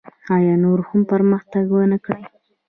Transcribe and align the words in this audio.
آیا 0.35 0.53
نور 0.63 0.79
هم 0.89 1.01
پرمختګ 1.11 1.65
ونکړي؟ 1.73 2.23